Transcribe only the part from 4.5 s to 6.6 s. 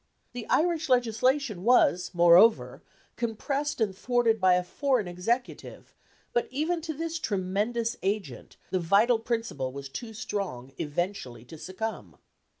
a foreign executive; but